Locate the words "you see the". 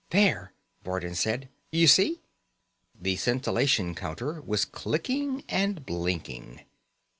1.71-3.17